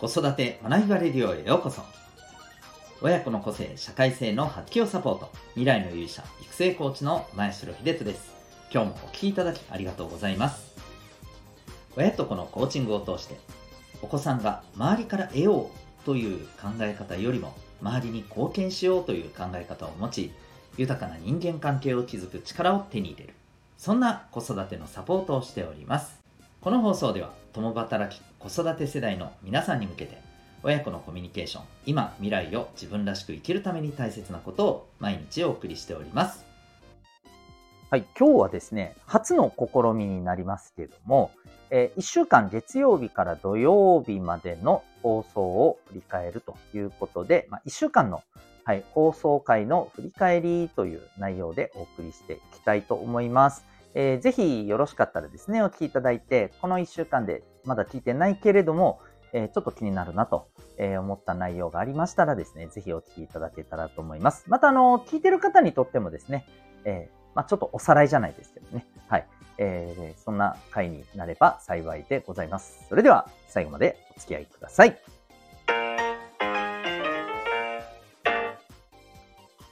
[0.00, 1.82] 子育て学びバレリオへようこそ。
[3.02, 5.30] 親子の個性社会性の発揮をサポート。
[5.50, 8.32] 未来の勇者育成コーチの前城秀人です。
[8.72, 10.74] 今日もお聴きいただきありがとうございます。
[11.98, 13.38] 親と子のコーチングを通して
[14.00, 20.32] お子さんが周りから得ようという考え方よりも周りに貢献しようという考え方を持ち
[20.78, 23.34] 豊かな人間関係を築く力を手に入れる。
[23.76, 26.18] そんな子育てのサポートをしております。
[26.60, 30.18] この放送では共働き子育て世代の皆さんに向けて
[30.62, 36.44] 親子のコミュニケーション今未来を自分らしく生きるために大切なことを毎日お送りしております
[37.90, 41.32] はい、今日はですね、初の試みになりますけれども、
[41.70, 48.22] えー、1週間月曜日から土曜日までの放送を振り返るということで、まあ、1週間の、
[48.64, 53.64] はい、放送回の振り返りという内容でお送りしていきたいと思います。
[53.94, 59.00] えー、ぜひよろしかったらですね、お聞きいただいて、この1週間でまだ聞いてないけれども、
[59.32, 60.48] えー、ちょっと気になるなと
[60.80, 64.44] え思った内容がありましたらですね、ぜひお聞きいただけたらと思います。
[64.48, 66.46] また、あの、聞いてる方にとってもですね、
[66.84, 68.86] えー、まあ、ちょっとおさらいじゃないですけどね。
[69.08, 69.26] はい。
[69.58, 72.86] えー、そんな回になれば幸いでございます。
[72.88, 75.19] それでは、最後までお付き合いください。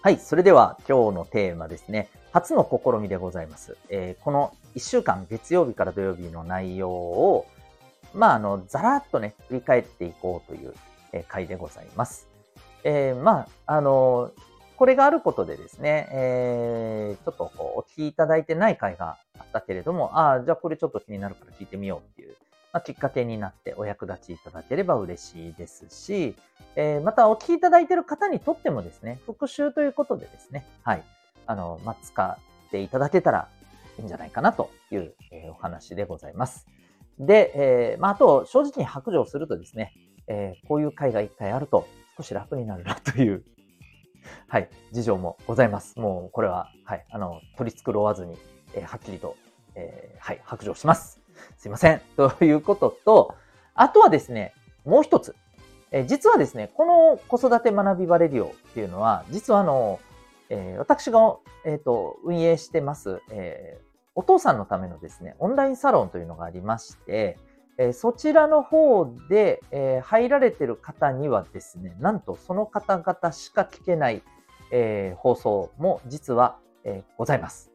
[0.09, 0.19] はい。
[0.19, 2.09] それでは、今日のテーマですね。
[2.33, 3.77] 初の試みでございます。
[3.91, 7.45] えー、この1週間、月曜日から土曜日の内容を、
[8.15, 10.73] まあ、あの、ざらっとね、振り返っていこうという、
[11.12, 12.27] えー、回でございます。
[12.84, 14.33] えー、まあ、あの、
[14.78, 22.34] これがあることでですね、えー、ちょっとこうお聞きいただいてない回があったけれども、ああ、じゃあこれちょっと気になるから聞いてみようっていう、
[22.79, 26.37] まあ、きっかけになってお役立ちいただければ嬉しいですし、
[26.77, 31.03] えー、またお聞きいただいている方にとってもですね、復習ということでですね、はい、
[31.47, 33.49] あの、まあ、使っていただけたら
[33.99, 36.69] いいんじゃないかなという、えー、お話でございます。
[37.19, 39.93] で、えー、まあ、あと、正直に白状するとですね、
[40.29, 43.43] えー、こういう回が一回あると少し楽になるなという
[44.47, 45.99] はい、事情もございます。
[45.99, 48.37] もうこれは、はい、あの、取り繕わずに、
[48.75, 49.34] えー、はっきりと、
[49.75, 51.18] えー、はい、白状します。
[51.59, 52.01] すいません。
[52.17, 53.35] ということと、
[53.75, 54.55] あとはですね、
[54.85, 55.35] もう一つ。
[55.91, 59.99] え、実はですね、この子育て学びバレリオっていうのは、実はあの、
[60.49, 67.37] えー、私が、えーと、運営してます、えー、お父さんのためのですね、オンラインサロンというのがありまして、
[67.81, 74.25] えそちらの方で、え入られてる方にはですね、なんとその方々しか聞けない、
[74.73, 77.71] え放送も実は、えございます。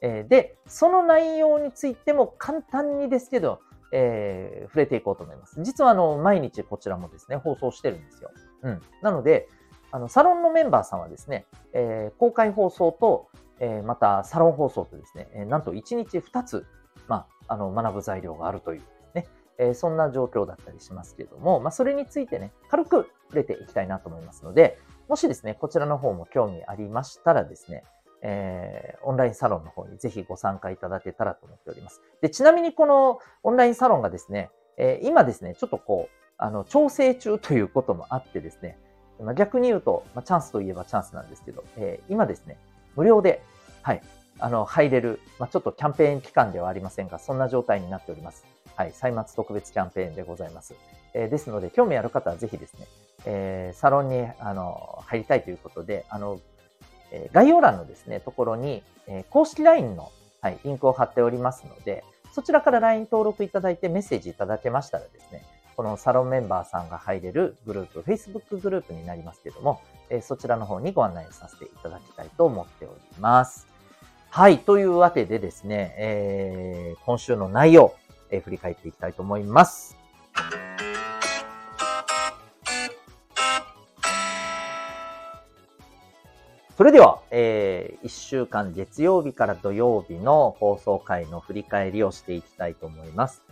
[0.00, 3.60] で、その内容についても簡単にですけど、
[3.92, 5.62] えー、触れていこうと思います。
[5.62, 8.30] 実はあの、毎日こちらもですね、放送してるんですよ。
[8.62, 8.82] うん。
[9.02, 9.48] なので、
[9.92, 13.28] あの、サロンのメンバーさんはですね、えー、公開放送と、
[13.60, 16.66] えー、またサロン放送とですね、えなんと1日2つ
[17.08, 18.82] まあ、あの、学ぶ材料があるという
[19.14, 19.26] ね、
[19.58, 27.84] え、そんな状況だったりしますけれども、まあ、それについてね、軽く触れていきたいなと思いますので、もしですね、こちらの方も興味ありましたらですね、
[28.22, 32.00] えー、オンラインサロンの方にぜひご参加いただけたらと思っております。
[32.20, 38.78] で、ちなみにこのオンラインサロンがですね、えー、今ですね、ちょっとこう、あの、調整中ということもあってですね、
[39.20, 42.58] まあ、逆に言うと、まあ、チャンスといえばチャンスなんですけど、えー、今ですね、
[42.94, 43.42] 無料で、
[43.82, 44.02] はい、
[44.38, 48.44] あの、入れる、まあ、ちょっとキャンペーン期間ではありませんが、そんな状態になっております。
[48.74, 50.74] はい、歳末特別キャンペーンでございます。
[51.14, 52.86] えー、ですので、興味ある方はぜひですね、
[53.24, 56.38] えー、サロンに、あの、入りたいということで、あの、
[57.10, 65.44] え、概要欄のですね、ところに、え公式 LINE の、はい、リンクを貼っておりますので、そちらから LINE 登録いただいてメッセージいただけましたらですね、
[65.76, 73.66] このサロンメンバーさんが入れるグループ、Facebook グループになりますけども、えそちらの方にご案内させていただきたいと思っております。
[74.30, 74.58] はい。
[74.58, 77.94] というわけでですね、えー、今週の内容、
[78.30, 79.96] えー、振り返っていきたいと思います。
[86.76, 93.42] それでは、えー、1週間月曜日から土曜日の放送回の振り返りをしていきたいと思います。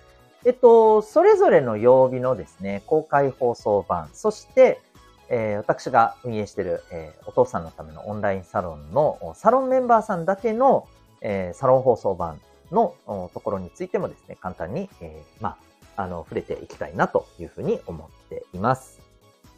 [0.45, 4.79] えっと、それぞれの曜日のですね、公開放送版、そして、
[5.31, 10.87] えー、私が運営している、えー、お父さんのためのオンラインサロンのサロンメンバーさんだけの、
[11.23, 12.39] えー、サロン放送版
[12.71, 12.95] の
[13.33, 15.57] ところについてもですね、簡単に、えま
[15.97, 19.01] あ、あの、触れていきたいなというふうに思っています。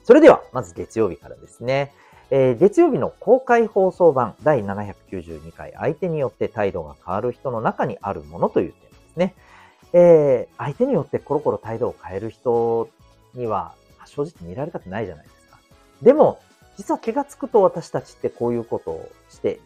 [0.05, 1.93] それでは、まず月曜日からですね。
[2.31, 9.35] え月曜日の公開放送版第792回相手によって態度が変わる人の中にあるものというテーマですね。
[9.93, 12.89] え相手によってコロコロ態度を変える人
[13.35, 13.75] には
[14.07, 15.59] 正直見られたくないじゃないですか。
[16.03, 16.41] でも、
[16.77, 19.61] 実は気がつくと私たちってこういうことをして、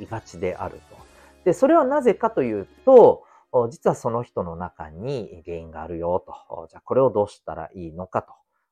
[0.00, 0.96] いがちであると。
[1.44, 3.24] で、それはなぜかというと、
[3.70, 6.68] 実はその人の中に原因があるよと。
[6.70, 8.26] じゃあこれをどうしたらいいのか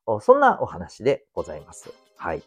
[0.05, 0.21] と。
[0.21, 1.91] そんなお話でございます。
[2.17, 2.43] はい。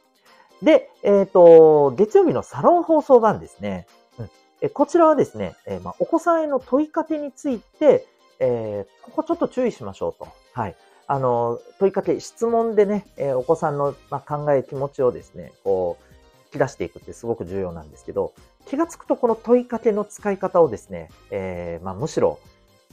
[0.63, 3.87] で、えっ、ー、と、月曜日のサロン放送版ですね。
[4.19, 4.31] うん、
[4.61, 8.07] えこちらはですね、えー、まあ、お子さんへの問いかけについて、
[8.39, 10.29] えー、ここちょっと注意しましょうと。
[10.53, 10.77] はい。
[11.07, 16.05] あの、問いかけ、質問でね、えお子さんの、まあ考え、気持ちをですね、こう、
[16.47, 18.33] 引き出していくってすごく重要なんですけど、
[18.67, 22.39] 気がつくとこの問いかけの使い方をですね、え、まあ、むしろ、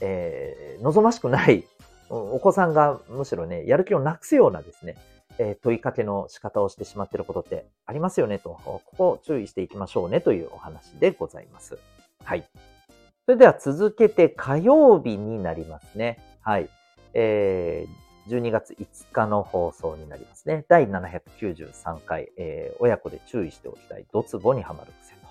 [0.00, 1.64] え、望ましくない、
[2.08, 4.96] お子さんがむしろね、やる気をなくすようなですね、
[5.38, 11.78] え問いかけの仕方をしてしまっていることってありますよねと、ここ注意していきましょうねというお話でございます。
[12.24, 12.48] はい。
[13.26, 16.18] それでは続けて火曜日になりますね。
[16.42, 16.68] はい。
[17.14, 20.64] えー、12月5日の放送になりますね。
[20.68, 25.26] 第793回、えー、親子で注意しておきたい、ドツボにはまる癖と。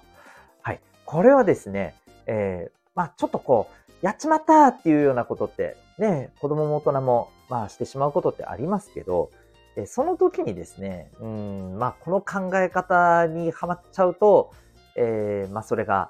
[0.62, 0.80] はい。
[1.06, 1.96] これはですね、
[2.26, 9.32] えー、まあちょっとこう、やっちまったっていうようなことって、ね、子供も大人も、まあしてしまうことってありますけど、
[9.76, 14.52] でその時にですね、うん、まあ、この考え方にはまっちゃうと、
[14.96, 16.10] えー、まあ、それが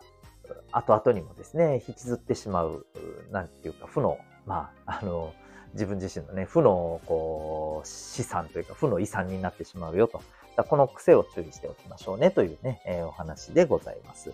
[0.71, 2.85] 後々にもですね、引きずってしまう、
[3.31, 5.33] なんていうか、負の、まあ、あの、
[5.73, 10.21] 自分自身のね、負の、こう、資産というか、負の遺産になってしまうよと。
[10.67, 14.33] この癖を注意しておきましょうねというね、えー、お話でございます。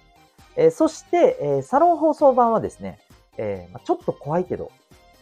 [0.56, 3.00] えー、そして、え、サロン放送版はですね、
[3.38, 4.72] えまあ、ちょっと怖いけど、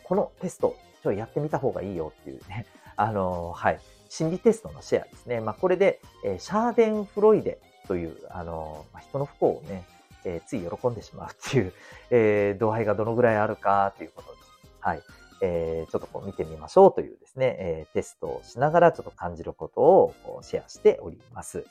[0.04, 3.80] このテスト、ちょっとやってみた方がいいよっていうね、あのはい、
[4.10, 5.42] 心理テストのシェアですね。
[5.42, 9.86] まあ、これで、えー、シャーデンフロイデという、あの、まあ、人の不幸をね、
[10.26, 11.74] えー、つい喜んでしまうっていう、
[12.12, 14.52] えー、度合いがどのぐらいあるかということです。
[14.80, 15.02] はい。
[15.42, 21.66] えー、ちょっとこう見てみましょうというですね、えー、テストをしながらちょっと感じることをこシェアしております。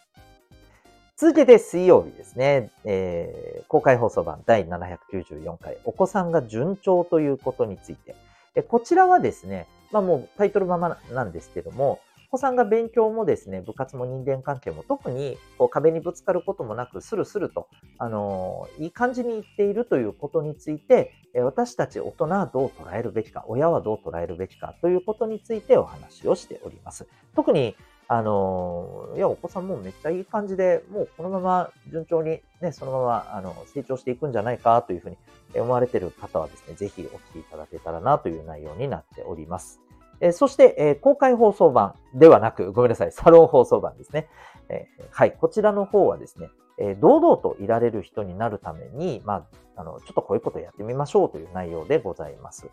[1.16, 8.14] 続けて水曜日ですね、えー、公開放送版第794回、お子さんが順調ということについて、
[8.54, 17.68] えこちらはですね、まあもうタイトルままなんですけども、お子さんが勉強もですね、部活も人間関係も特にこう壁にぶつかることもなく、スルスルと、
[17.98, 27.06] あの、いい感じにいっているということについて、私たち大人はどう捉えるべきか、親はどう捉えるべきかということについてお話をしております。
[27.36, 27.76] 特に、
[28.12, 35.16] あの、いや、お子さんもめっちゃいい感じで、もうこのまま順調にね、そのまま、あの、成長していくんじゃないかというふうに
[35.54, 39.80] 思われている方はですね、ぜひお聞きいただけたらなという内容になっております。
[40.20, 44.28] えそして、え公開放送版ではなく、ごめんなさい、サロン放送版ですね。
[44.68, 52.68] えはい、こちらの方はですね、え堂々といられる人になるために、まあ、あの、ちょっとこういうことをやってみましょうという内容でございます。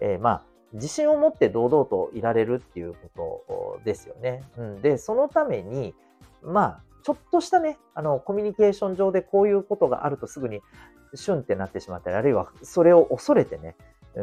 [0.00, 0.42] えまあ、
[0.74, 3.40] 自信を持って堂々といられるっていうこ
[3.78, 4.42] とですよね。
[4.56, 5.94] うん、で、そのために、
[6.42, 10.60] まあ、ちょっとしたね、あの、コミュニケーション上でこういうことがあるとすぐに
[11.14, 13.76] シュンってなってしまったり、あるいはそれを恐れてね、
[14.14, 14.22] うー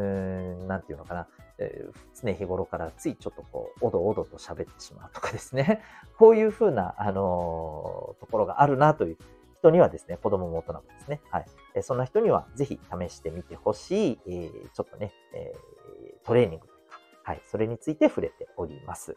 [0.64, 1.26] ん、なんていうのかな、
[1.58, 5.82] えー、常日頃からついちょっとこう、おどおどと喋ってしまうとかですね、
[6.18, 9.16] こういうふうな、あのー、ところがあるなという
[9.58, 11.46] 人にはですね、子供も大人もですね、はい。
[11.74, 15.54] えそんな人にはぜひ試してみてほしい、えー、ちょっとね、え
[16.24, 19.16] トレーニングというか、はい、それについて触れております。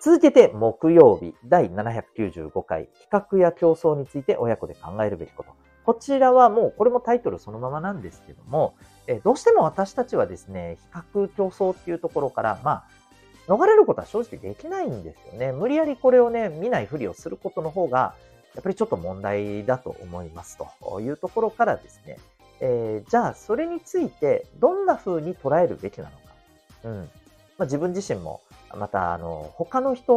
[0.00, 5.50] 続けて木曜日第795回企画や競争について親子で考えるべきこと。
[5.84, 8.74] こちらはもう、これもタイトルそのままなんですけども、
[9.06, 12.84] えどうしても私たちはですね、比較競争っていうところから、まあ、
[13.48, 15.52] 逃れることは正直できないんですよね。
[15.52, 18.14] 無理やりこれをね、見ないふりをすることの方が、
[18.54, 22.18] やっぱりちょっと問題だと思いますというところからですね、
[22.60, 26.16] えー、じゃあそれについてどんな風に捉えるべきなのか。
[26.84, 27.10] うん。
[27.58, 28.40] まあ、自分自身も、
[28.76, 30.14] また、あの、他の人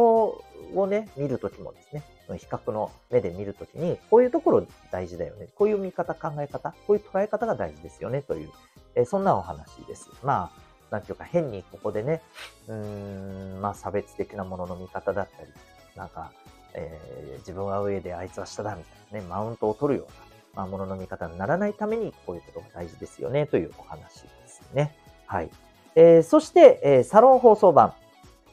[0.74, 2.04] をね、見るときもですね、
[2.38, 5.48] 比較の目で見るときに、こういうところ大事だよね。
[5.56, 8.50] こういう見方、考え方、こういう捉え方が大事ですよね、という、
[8.94, 10.08] えそんなお話です。
[10.22, 12.20] まあ、なんていうか変にここでね、
[12.68, 15.48] うん、まあ差別的なものの見方だったり、
[15.96, 16.30] なんか、
[16.74, 24.94] えー、自分は上であいつは下だみたいなね、マウントを取るような、まあ、ものの見方にならないために、こういうことが大事ですよね、というお話ですね。
[25.26, 25.50] はい。
[25.94, 27.94] えー、そして、えー、サロン放送版。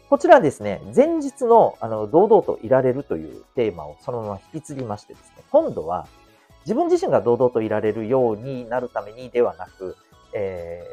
[0.10, 6.08] こちらですね、前日のあの堂々といられるというテーマをそのまま引き継ぎましてですね、今度は
[6.62, 9.96] 自分自身が堂々といられるようになるためにではなく、
[10.34, 10.84] え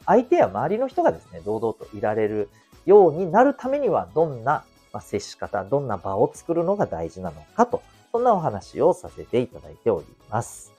[0.00, 2.48] ー、相手や周りの人がですね、堂々といられる
[2.86, 4.64] ようになるためにはどんな
[5.00, 7.82] 接し方、どんな場を作るのが大事なのかと、
[8.12, 10.72] そんなお話をさせていただいております。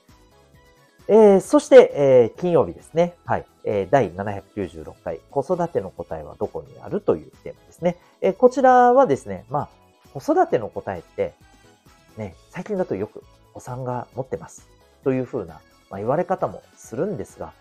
[1.07, 3.15] えー、そして、えー、金曜日ですね。
[3.25, 3.45] はい。
[3.65, 7.97] えー、第796回、子育ての答えはどこにあるというテーマですね。
[8.21, 11.33] えー、こちらはですね、まあ、子育ての答えって、
[12.17, 13.23] ね、最近だとよく
[13.55, 14.67] お産が持ってます。
[15.03, 15.55] というふうな、
[15.89, 17.51] まあ、言われ方もするんですが、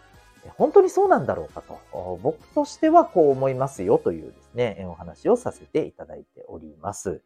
[0.57, 7.23] 本当にそうなんだろうかと、僕としてはこう思いますよというですね、お話をさせていただいております。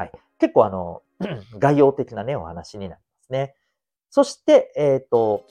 [0.00, 0.12] はい。
[0.38, 1.02] 結構あの、
[1.58, 3.54] 概要的なね、お話になりますね。
[4.08, 5.44] そして、えっ、ー、と、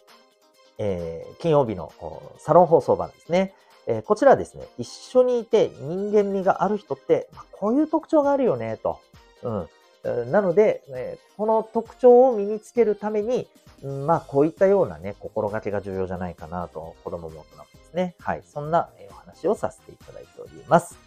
[0.80, 1.94] えー、金曜日の
[2.40, 3.54] サロン放送版ですね。
[3.86, 9.00] えー、こちらですね、一緒にいて人間味がある人って、まあ、こういう特徴があるよね、と。
[9.44, 10.32] うん。
[10.32, 13.48] なので、えこの特徴を身につけるために、
[13.84, 18.16] まあ、こういったようなね、心がけが重要じゃないかなと、子供も大人もですね。
[18.20, 18.42] はい。
[18.44, 20.98] そんなお話をさせていただいております。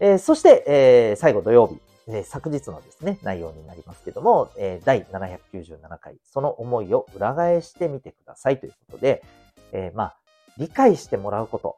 [0.00, 9.24] えー、そして、えー、最後土曜日、えー、昨日のですね、内容になりますけども、えー、第797回、その思いを裏返してみてくださいということで、
[9.72, 10.16] えー、まあ、
[10.58, 11.76] 理解してもらうこと、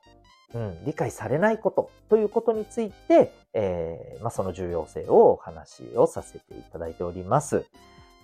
[0.54, 7.64] うん、理解されないことということについて、えーまあ、その重要性をお話をさせていただいております。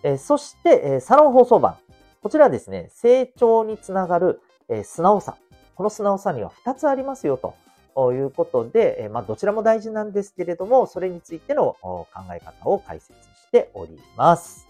[0.02, 1.76] え、そして、え、サロン放送版。
[2.22, 5.36] こちらですね、成長につながる、え、素直さ。
[5.74, 7.54] この素直さには2つありますよと
[7.94, 14.66] ということで、まあ、どちらも大事なんですけれども、それについての考え方を解説しております。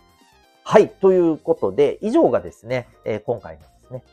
[0.62, 0.88] はい。
[0.88, 2.88] ということで、以上がですね、
[3.26, 4.04] 今回のですね、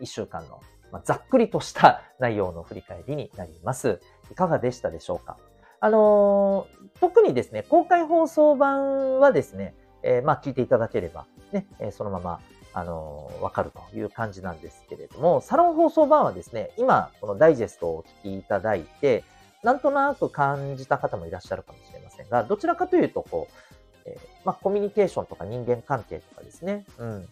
[0.00, 0.60] 1週間の、
[1.04, 4.00] ざっくりとした 内容の振り返りになります。
[4.30, 5.36] いかがでしたでしょうか？
[5.80, 12.40] あのー、特にですね、公開放送版はですね、えー、まあ、聞いていただければ、ね、そのまま、
[12.74, 19.24] あのわかるという感じなんですけれども、サロン放送版はですね、今、このダイジェストをお聞きいただいて、
[19.62, 23.54] なんとなく感じた方もいらっしゃるかもしれませんが、どちらかというと、こう、
[24.06, 27.28] えまあ、コミュニケーションとか人間関係とかですね、うん、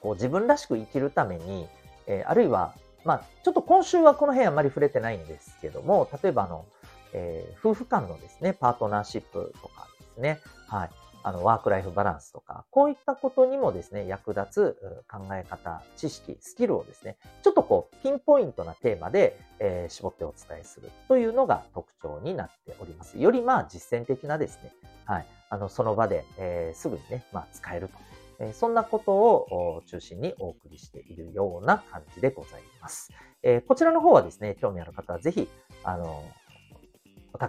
[0.00, 1.68] こう自分らしく生きるために、
[2.06, 6.64] えー、あるいは、まあ、ちょっと今週はこの辺あまり触れてないんですけども、例えばあの、
[7.12, 10.90] えー、夫婦間のですね、パートナーシップとかですね、はい。
[11.24, 23.18] あの、ワークライフバランスとか、こういったことにもですね、役立つ考え方、知識、スキルをですね、ちょっとこう、ピンポイントなテーマで、えー、絞ってお伝えするというのが特徴になっております。
[23.18, 24.70] よりまあ実践的なですね、
[25.06, 25.26] はい。
[25.48, 27.94] あの、その場で、えー、すぐにね、まあ使えると
[28.38, 33.10] えそんなことを中心にお送りしているような感じでございます。
[33.42, 35.48] えこちらの方はですね、興味ある方はぜひ、
[35.84, 36.24] あの、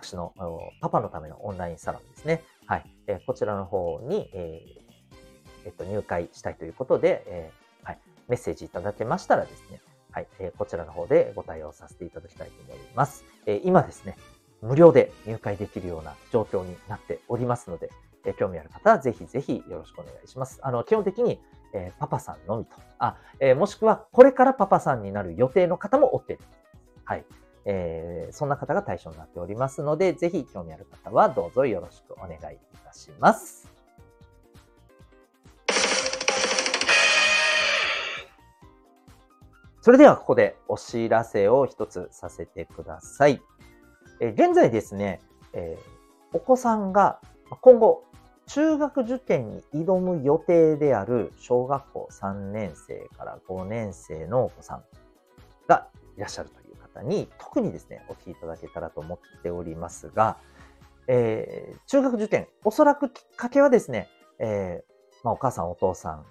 [0.02, 0.34] 私の
[0.82, 2.44] パパのためのオンラインサロンですね。
[2.66, 2.86] はい。
[3.08, 7.52] えこちらの方に、えーえっと、入会したいということで、え
[7.84, 13.24] はい、メッセージいただけましたらですね、はい、えこちらの方でご対応させていただきたいと思います。
[13.46, 14.18] え今ですね、
[14.62, 17.90] 無料で入会できるような状況になっておりますので、
[18.26, 20.60] え興味ある方はぜひぜひよろしくお願いします。
[20.62, 21.40] あの、基本的に、
[21.74, 22.76] え、パパさんのみと。
[23.00, 26.40] あ、え、もしくはこれからパパさんになる予定の方もおって。
[27.04, 27.26] はい。
[27.66, 33.70] えー、そんな方が対象になっておりますので、ぜひ興味ある方はどうぞよろしくお願いいたします。
[39.82, 43.42] それではここでお知らせを一つさせてください。
[44.20, 45.22] え現在ですね、
[45.54, 47.20] えー、お子さんが
[47.62, 48.04] 今後、
[48.48, 54.84] 中学受験に挑む予定である小学校3年生から5年生のお子さん
[55.68, 56.65] がいらっしゃるという
[56.96, 60.38] 方に、特にですね、お聞きいただけたらと思っておりますが、
[61.08, 64.10] えー、中学受験、おそらくきっかけはですね、
[64.40, 66.26] えー、まあ、お母さんお父さん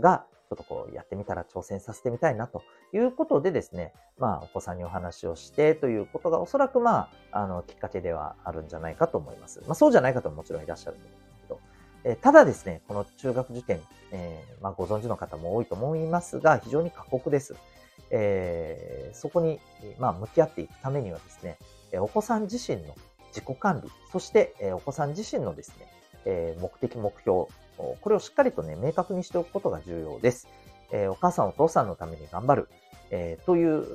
[0.00, 9.62] がちょっとこうやってみたら挑戦させてみたいなということでですね、まあお子さんにお話をしてということがおそらくまあ、あの、きっかけではあるんじゃないかと思います。
[9.66, 11.60] まあそうじゃない方ももちろんいらっしゃると思うんですけど、
[12.04, 13.80] えただですね、この中学受験、
[14.12, 17.56] えー、まあご存知の方も多いと思いますが、非常に過酷です。
[18.12, 19.58] えー、そこに、
[19.98, 21.58] まあ向き合っていくためにはですね、
[21.98, 22.94] お子さん自身の
[23.28, 25.86] 自己管理、そして、えお子さん自身のですね、
[26.26, 27.46] え目的、目標、
[27.78, 30.48] これをしっかりとね、明確にしておくことが重要です。
[30.92, 32.68] えお母さんお父さんのために頑張る、
[33.10, 33.86] えという、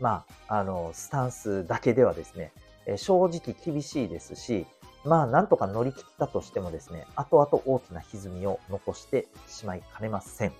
[0.00, 2.52] まあ、あの、スタンスだけではですね、
[2.86, 4.66] え正直厳しいですし、
[5.04, 10.52] まあ、なんとか乗り切ったとしてもですね、後々大きな歪みを残してしまいかねません。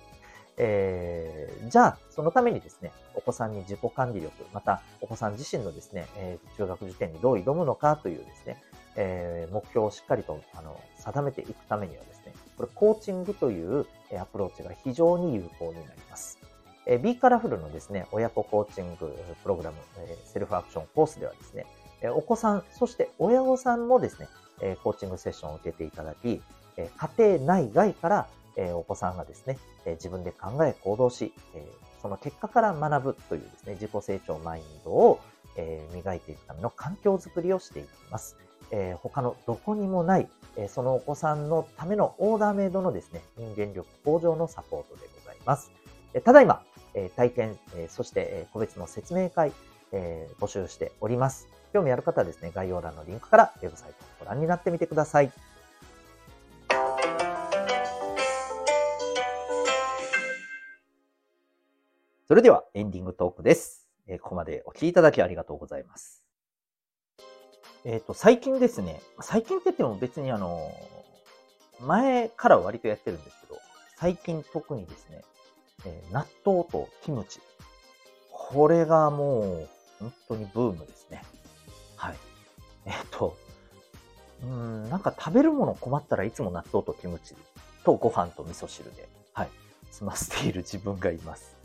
[0.61, 8.61] えー、じゃあ、そのためにですね、お子さんに自己管理力、またお子さん自身のですね、えー、中学受験にどう挑むのかというですね、
[8.97, 13.85] えー、目標をしっかりとあの定めていくためにはですね、これコーチングという
[14.19, 16.37] アプローチが非常に有効になります。
[16.85, 21.65] え B カラフルのですね、親子コーチングプログラム、えセルフアクションコースではですね、
[22.01, 24.27] えお子さん、そして親御さんもですね、
[24.59, 26.41] えコーチングセッションを受けていただき、
[26.77, 28.27] え家庭内外から、
[28.59, 31.65] えお子さんがですね、え自分で考え行動し、え
[32.01, 35.19] その結果から学ぶというですね、自己成長マインドを、
[35.55, 38.37] え磨いていくための環境づくりをしていきます。
[38.71, 45.71] えー、他のどこにもない、えー、そのお子さんのためのオーダーメイドのですね、人間力向上のサポートでございます。
[46.13, 46.61] えー、ただいま、
[46.93, 49.51] え体験、えそして、え個別の説明会、
[49.91, 51.47] え募集しております。
[51.71, 55.31] 興味ある方はですね、概要欄のリンクからウェブサイトをご覧になってみてください。
[62.29, 63.87] それではエンディングトークです。
[64.07, 66.23] えここまでお聴きいただきありがとうございます。
[67.85, 70.71] えっ、ー、と、最近ですね、最近って言っても別にあの、
[71.79, 73.59] 前から割とやってるんですけど、
[73.97, 75.23] 最近特にですね、
[75.87, 77.39] えー、納豆とキムチ。
[78.31, 79.69] これがもう、
[79.99, 81.23] 本当にブームですね。
[81.95, 82.15] はい。
[82.85, 83.35] えっ、ー、と、
[84.43, 87.33] うん、なんか食べるもの困ったらいつも納豆とキムチ
[87.83, 89.49] とご飯と味噌汁で、はい、
[89.89, 91.58] 済ませている自分がいます。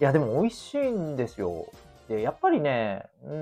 [0.00, 1.66] いや、でも美味しいんですよ。
[2.08, 3.32] で、やっぱりね、うー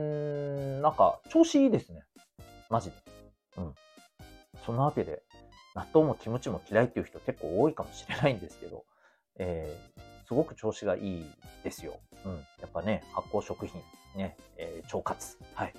[0.78, 2.02] ん、なんか調子いいですね。
[2.69, 2.97] マジで。
[3.59, 3.75] うん。
[4.64, 5.23] そんなわけで、
[5.75, 8.85] 納豆もキムチも嫌いっていう人結構多いかもしれないんですけど、
[9.38, 11.25] えー、すごく調子がいい
[11.64, 11.99] ですよ。
[12.25, 12.33] うん。
[12.61, 13.80] やっぱね、発酵食品、
[14.16, 15.38] ね、えー、腸活。
[15.54, 15.75] はい。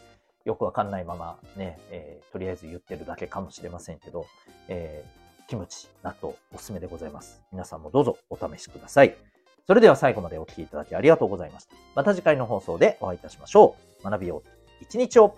[0.45, 4.25] よくわかんないままね、えー、とりあえず言ってるだけかもしれませんけど、
[4.67, 7.43] えー、キムチ、納豆、おすすめでございます。
[7.51, 9.30] 皆さんもどうぞお試しください。
[9.67, 11.75] それでは最後までお聴きいただきありがとうございました。
[11.95, 14.03] また次回の放送でお会いいたしましょう。
[14.03, 14.49] 学びよう
[14.81, 15.37] 一日を